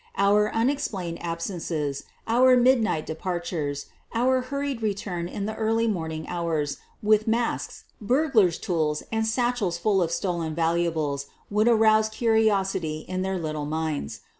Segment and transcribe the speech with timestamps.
[0.17, 3.85] Our unexplained absences, our mid night departures,
[4.15, 10.01] our hurried return in the early horning hours with masks, burglars' tools, and latchels full
[10.01, 14.21] of stolen valuables would arouse curios fcy in their little minds.